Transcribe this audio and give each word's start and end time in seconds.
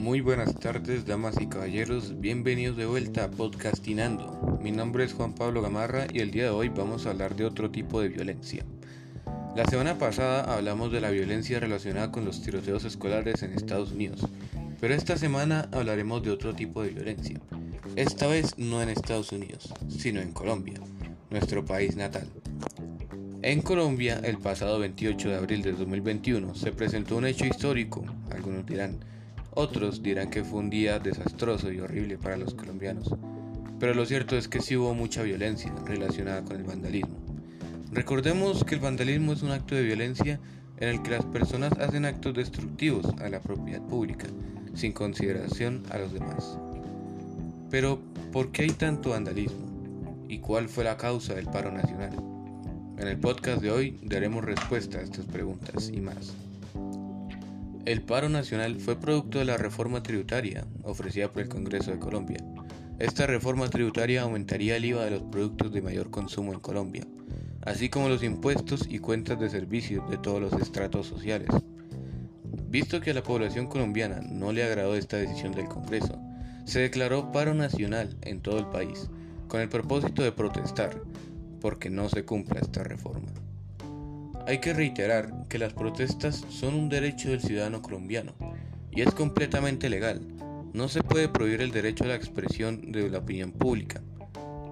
Muy 0.00 0.22
buenas 0.22 0.54
tardes, 0.54 1.04
damas 1.04 1.38
y 1.42 1.46
caballeros. 1.46 2.18
Bienvenidos 2.18 2.78
de 2.78 2.86
vuelta 2.86 3.24
a 3.24 3.30
Podcastinando. 3.30 4.58
Mi 4.62 4.72
nombre 4.72 5.04
es 5.04 5.12
Juan 5.12 5.34
Pablo 5.34 5.60
Gamarra 5.60 6.06
y 6.10 6.20
el 6.20 6.30
día 6.30 6.44
de 6.44 6.48
hoy 6.48 6.70
vamos 6.70 7.04
a 7.04 7.10
hablar 7.10 7.36
de 7.36 7.44
otro 7.44 7.70
tipo 7.70 8.00
de 8.00 8.08
violencia. 8.08 8.64
La 9.54 9.66
semana 9.66 9.98
pasada 9.98 10.56
hablamos 10.56 10.90
de 10.90 11.02
la 11.02 11.10
violencia 11.10 11.60
relacionada 11.60 12.10
con 12.10 12.24
los 12.24 12.40
tiroteos 12.40 12.86
escolares 12.86 13.42
en 13.42 13.52
Estados 13.52 13.92
Unidos, 13.92 14.26
pero 14.80 14.94
esta 14.94 15.18
semana 15.18 15.68
hablaremos 15.70 16.22
de 16.22 16.30
otro 16.30 16.54
tipo 16.54 16.82
de 16.82 16.92
violencia. 16.92 17.38
Esta 17.94 18.26
vez 18.26 18.56
no 18.56 18.80
en 18.80 18.88
Estados 18.88 19.32
Unidos, 19.32 19.70
sino 19.90 20.22
en 20.22 20.32
Colombia, 20.32 20.80
nuestro 21.28 21.62
país 21.66 21.94
natal. 21.94 22.26
En 23.42 23.60
Colombia, 23.60 24.18
el 24.24 24.38
pasado 24.38 24.78
28 24.78 25.28
de 25.28 25.36
abril 25.36 25.60
de 25.60 25.72
2021, 25.72 26.54
se 26.54 26.72
presentó 26.72 27.18
un 27.18 27.26
hecho 27.26 27.44
histórico, 27.44 28.02
algunos 28.30 28.64
dirán, 28.64 28.98
otros 29.52 30.02
dirán 30.02 30.30
que 30.30 30.44
fue 30.44 30.60
un 30.60 30.70
día 30.70 30.98
desastroso 30.98 31.70
y 31.72 31.80
horrible 31.80 32.18
para 32.18 32.36
los 32.36 32.54
colombianos, 32.54 33.14
pero 33.78 33.94
lo 33.94 34.04
cierto 34.04 34.36
es 34.36 34.48
que 34.48 34.60
sí 34.60 34.76
hubo 34.76 34.94
mucha 34.94 35.22
violencia 35.22 35.72
relacionada 35.86 36.44
con 36.44 36.56
el 36.56 36.64
vandalismo. 36.64 37.16
Recordemos 37.92 38.62
que 38.64 38.76
el 38.76 38.80
vandalismo 38.80 39.32
es 39.32 39.42
un 39.42 39.50
acto 39.50 39.74
de 39.74 39.82
violencia 39.82 40.38
en 40.78 40.88
el 40.88 41.02
que 41.02 41.10
las 41.10 41.24
personas 41.26 41.72
hacen 41.78 42.04
actos 42.04 42.34
destructivos 42.34 43.06
a 43.20 43.28
la 43.28 43.40
propiedad 43.40 43.82
pública, 43.82 44.26
sin 44.74 44.92
consideración 44.92 45.82
a 45.90 45.98
los 45.98 46.12
demás. 46.12 46.58
Pero, 47.70 48.00
¿por 48.32 48.52
qué 48.52 48.62
hay 48.62 48.70
tanto 48.70 49.10
vandalismo? 49.10 50.26
¿Y 50.28 50.38
cuál 50.38 50.68
fue 50.68 50.84
la 50.84 50.96
causa 50.96 51.34
del 51.34 51.46
paro 51.46 51.72
nacional? 51.72 52.16
En 52.98 53.08
el 53.08 53.18
podcast 53.18 53.62
de 53.62 53.70
hoy 53.70 53.98
daremos 54.02 54.44
respuesta 54.44 54.98
a 54.98 55.02
estas 55.02 55.24
preguntas 55.24 55.90
y 55.92 56.00
más. 56.00 56.34
El 57.90 58.02
paro 58.02 58.28
nacional 58.28 58.78
fue 58.78 58.94
producto 58.94 59.40
de 59.40 59.44
la 59.44 59.56
reforma 59.56 60.00
tributaria 60.00 60.64
ofrecida 60.84 61.32
por 61.32 61.42
el 61.42 61.48
Congreso 61.48 61.90
de 61.90 61.98
Colombia. 61.98 62.38
Esta 63.00 63.26
reforma 63.26 63.68
tributaria 63.68 64.22
aumentaría 64.22 64.76
el 64.76 64.84
IVA 64.84 65.06
de 65.06 65.10
los 65.10 65.24
productos 65.24 65.72
de 65.72 65.82
mayor 65.82 66.08
consumo 66.08 66.52
en 66.52 66.60
Colombia, 66.60 67.02
así 67.62 67.88
como 67.88 68.08
los 68.08 68.22
impuestos 68.22 68.86
y 68.88 69.00
cuentas 69.00 69.40
de 69.40 69.50
servicios 69.50 70.08
de 70.08 70.18
todos 70.18 70.40
los 70.40 70.52
estratos 70.62 71.08
sociales. 71.08 71.48
Visto 72.68 73.00
que 73.00 73.10
a 73.10 73.14
la 73.14 73.24
población 73.24 73.66
colombiana 73.66 74.20
no 74.20 74.52
le 74.52 74.62
agradó 74.62 74.94
esta 74.94 75.16
decisión 75.16 75.50
del 75.50 75.66
Congreso, 75.66 76.16
se 76.66 76.78
declaró 76.78 77.32
paro 77.32 77.54
nacional 77.54 78.16
en 78.22 78.40
todo 78.40 78.60
el 78.60 78.66
país, 78.66 79.10
con 79.48 79.60
el 79.60 79.68
propósito 79.68 80.22
de 80.22 80.30
protestar 80.30 81.02
porque 81.60 81.90
no 81.90 82.08
se 82.08 82.24
cumpla 82.24 82.60
esta 82.60 82.84
reforma. 82.84 83.32
Hay 84.46 84.58
que 84.58 84.72
reiterar 84.72 85.46
que 85.48 85.58
las 85.58 85.74
protestas 85.74 86.44
son 86.48 86.74
un 86.74 86.88
derecho 86.88 87.30
del 87.30 87.40
ciudadano 87.40 87.82
colombiano 87.82 88.34
y 88.90 89.02
es 89.02 89.12
completamente 89.14 89.88
legal. 89.88 90.20
No 90.72 90.88
se 90.88 91.02
puede 91.02 91.28
prohibir 91.28 91.60
el 91.60 91.72
derecho 91.72 92.04
a 92.04 92.08
la 92.08 92.14
expresión 92.14 92.90
de 92.90 93.10
la 93.10 93.18
opinión 93.18 93.52
pública. 93.52 94.02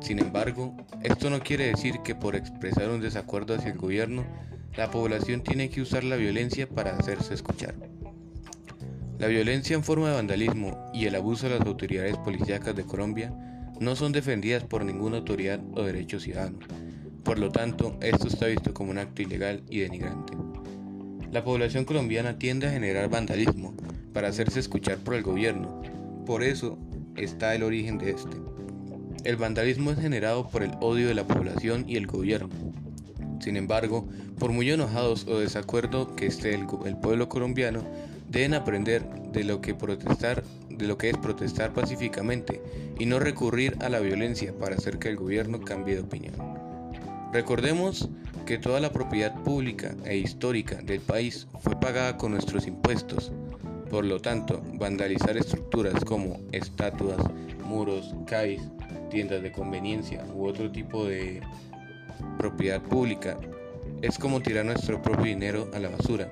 Sin 0.00 0.18
embargo, 0.18 0.76
esto 1.02 1.30
no 1.30 1.40
quiere 1.40 1.66
decir 1.66 2.00
que 2.04 2.14
por 2.14 2.36
expresar 2.36 2.90
un 2.90 3.00
desacuerdo 3.00 3.54
hacia 3.54 3.72
el 3.72 3.78
gobierno, 3.78 4.24
la 4.76 4.90
población 4.90 5.42
tiene 5.42 5.70
que 5.70 5.80
usar 5.80 6.04
la 6.04 6.16
violencia 6.16 6.68
para 6.68 6.96
hacerse 6.96 7.34
escuchar. 7.34 7.74
La 9.18 9.28
violencia 9.28 9.74
en 9.74 9.84
forma 9.84 10.10
de 10.10 10.16
vandalismo 10.16 10.90
y 10.92 11.06
el 11.06 11.14
abuso 11.14 11.48
de 11.48 11.58
las 11.58 11.66
autoridades 11.66 12.16
policíacas 12.18 12.76
de 12.76 12.84
Colombia 12.84 13.32
no 13.80 13.96
son 13.96 14.12
defendidas 14.12 14.64
por 14.64 14.84
ninguna 14.84 15.18
autoridad 15.18 15.60
o 15.74 15.82
derecho 15.82 16.20
ciudadano 16.20 16.58
por 17.24 17.38
lo 17.38 17.50
tanto, 17.50 17.96
esto 18.00 18.28
está 18.28 18.46
visto 18.46 18.74
como 18.74 18.90
un 18.90 18.98
acto 18.98 19.22
ilegal 19.22 19.62
y 19.70 19.80
denigrante. 19.80 20.34
La 21.32 21.42
población 21.42 21.84
colombiana 21.84 22.38
tiende 22.38 22.66
a 22.66 22.70
generar 22.70 23.08
vandalismo 23.08 23.74
para 24.12 24.28
hacerse 24.28 24.60
escuchar 24.60 24.98
por 24.98 25.14
el 25.14 25.22
gobierno. 25.22 25.82
Por 26.26 26.42
eso 26.42 26.78
está 27.16 27.54
el 27.54 27.62
origen 27.62 27.98
de 27.98 28.10
este. 28.10 28.36
El 29.24 29.36
vandalismo 29.36 29.90
es 29.90 29.98
generado 29.98 30.48
por 30.48 30.62
el 30.62 30.72
odio 30.80 31.08
de 31.08 31.14
la 31.14 31.26
población 31.26 31.86
y 31.88 31.96
el 31.96 32.06
gobierno. 32.06 32.50
Sin 33.40 33.56
embargo, 33.56 34.06
por 34.38 34.52
muy 34.52 34.70
enojados 34.70 35.26
o 35.26 35.38
desacuerdo 35.38 36.14
que 36.14 36.26
esté 36.26 36.54
el, 36.54 36.66
el 36.84 36.96
pueblo 36.98 37.28
colombiano, 37.28 37.82
deben 38.28 38.52
aprender 38.52 39.02
de 39.32 39.44
lo 39.44 39.62
que 39.62 39.74
protestar, 39.74 40.44
de 40.68 40.86
lo 40.86 40.98
que 40.98 41.08
es 41.08 41.16
protestar 41.16 41.72
pacíficamente 41.72 42.60
y 42.98 43.06
no 43.06 43.18
recurrir 43.18 43.76
a 43.80 43.88
la 43.88 44.00
violencia 44.00 44.52
para 44.58 44.76
hacer 44.76 44.98
que 44.98 45.08
el 45.08 45.16
gobierno 45.16 45.60
cambie 45.60 45.94
de 45.94 46.02
opinión. 46.02 46.63
Recordemos 47.34 48.08
que 48.46 48.58
toda 48.58 48.78
la 48.78 48.92
propiedad 48.92 49.34
pública 49.42 49.96
e 50.04 50.16
histórica 50.16 50.76
del 50.76 51.00
país 51.00 51.48
fue 51.62 51.74
pagada 51.74 52.16
con 52.16 52.30
nuestros 52.30 52.68
impuestos. 52.68 53.32
Por 53.90 54.04
lo 54.04 54.20
tanto, 54.20 54.62
vandalizar 54.74 55.36
estructuras 55.36 56.04
como 56.04 56.38
estatuas, 56.52 57.18
muros, 57.64 58.14
CAIs, 58.28 58.62
tiendas 59.10 59.42
de 59.42 59.50
conveniencia 59.50 60.24
u 60.32 60.46
otro 60.46 60.70
tipo 60.70 61.06
de 61.06 61.42
propiedad 62.38 62.80
pública 62.80 63.36
es 64.00 64.16
como 64.16 64.40
tirar 64.40 64.64
nuestro 64.64 65.02
propio 65.02 65.24
dinero 65.24 65.68
a 65.74 65.80
la 65.80 65.88
basura. 65.88 66.30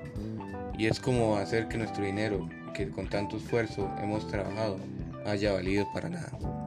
Y 0.77 0.85
es 0.85 1.01
como 1.01 1.35
hacer 1.35 1.67
que 1.67 1.79
nuestro 1.79 2.05
dinero, 2.05 2.47
que 2.73 2.89
con 2.89 3.09
tanto 3.09 3.35
esfuerzo 3.35 3.91
hemos 4.01 4.25
trabajado, 4.29 4.77
haya 5.25 5.51
valido 5.51 5.85
para 5.93 6.07
nada. 6.07 6.62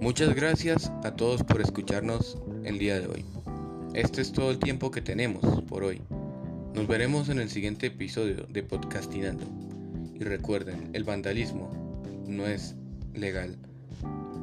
Muchas 0.00 0.32
gracias 0.36 0.92
a 1.02 1.16
todos 1.16 1.42
por 1.42 1.60
escucharnos 1.60 2.38
el 2.62 2.78
día 2.78 3.00
de 3.00 3.08
hoy. 3.08 3.24
Este 3.94 4.20
es 4.22 4.30
todo 4.30 4.52
el 4.52 4.60
tiempo 4.60 4.92
que 4.92 5.02
tenemos 5.02 5.62
por 5.64 5.82
hoy. 5.82 6.00
Nos 6.72 6.86
veremos 6.86 7.28
en 7.30 7.40
el 7.40 7.50
siguiente 7.50 7.88
episodio 7.88 8.46
de 8.48 8.62
Podcastinando. 8.62 9.44
Y 10.14 10.22
recuerden, 10.22 10.90
el 10.92 11.02
vandalismo 11.02 12.04
no 12.28 12.46
es 12.46 12.76
legal 13.12 13.56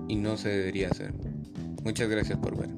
y 0.10 0.18
no 0.18 0.36
se 0.36 0.50
debería 0.50 0.90
hacer. 0.90 1.14
Muchas 1.86 2.10
gracias 2.10 2.38
por 2.38 2.58
ver. 2.58 2.70